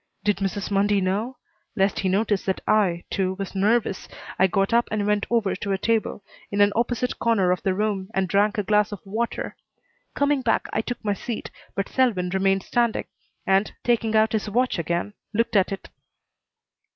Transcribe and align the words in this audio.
Did 0.23 0.37
Mrs. 0.37 0.71
Mundy 0.71 0.99
know? 0.99 1.37
Lest 1.75 1.99
he 1.99 2.09
notice 2.09 2.43
that 2.45 2.59
I, 2.67 3.03
too, 3.11 3.35
was 3.37 3.53
nervous 3.53 4.07
I 4.39 4.47
got 4.47 4.73
up 4.73 4.87
and 4.89 5.05
went 5.05 5.27
over 5.29 5.55
to 5.55 5.73
a 5.73 5.77
table 5.77 6.23
in 6.49 6.59
an 6.59 6.73
opposite 6.75 7.19
corner 7.19 7.51
of 7.51 7.61
the 7.61 7.75
room 7.75 8.09
and 8.15 8.27
drank 8.27 8.57
a 8.57 8.63
glass 8.63 8.91
of 8.91 8.99
water. 9.05 9.55
Coming 10.15 10.41
back, 10.41 10.67
I 10.73 10.81
took 10.81 11.05
my 11.05 11.13
seat, 11.13 11.51
but 11.75 11.87
Selwyn 11.87 12.29
remained 12.31 12.63
standing, 12.63 13.05
and, 13.45 13.71
taking 13.83 14.15
out 14.15 14.31
his 14.31 14.49
watch 14.49 14.79
again, 14.79 15.13
looked 15.35 15.55
at 15.55 15.71
it. 15.71 15.87